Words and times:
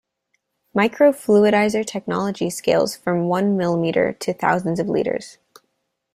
Microfluidizer 0.75 1.85
technology 1.85 2.49
scales 2.49 2.95
from 2.95 3.25
one 3.25 3.55
milliliter 3.55 4.17
to 4.17 4.33
thousands 4.33 4.79
of 4.79 4.89
liters. 4.89 5.37